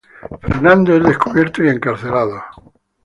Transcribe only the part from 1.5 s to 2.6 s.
y encarcelado.